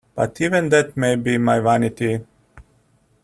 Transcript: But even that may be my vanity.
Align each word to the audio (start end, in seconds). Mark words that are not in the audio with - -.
But 0.15 0.41
even 0.41 0.69
that 0.69 0.97
may 0.97 1.15
be 1.15 1.37
my 1.37 1.59
vanity. 1.59 2.25